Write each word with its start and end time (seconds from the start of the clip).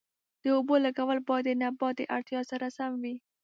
د 0.41 0.43
اوبو 0.55 0.75
لګول 0.85 1.19
باید 1.27 1.45
د 1.47 1.49
نبات 1.61 1.93
د 1.97 2.01
اړتیا 2.15 2.41
سره 2.51 2.65
سم 2.77 2.91
وي. 3.03 3.15